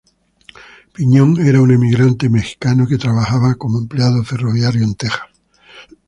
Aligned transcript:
Piñón 0.95 1.29
era 1.49 1.63
un 1.65 1.69
emigrante 1.77 2.27
mexicano 2.37 2.87
que 2.89 2.97
trabajaba 3.05 3.49
como 3.53 3.77
empleado 3.77 4.23
ferroviario 4.23 4.81
en 4.83 4.95
Texas. 4.95 5.29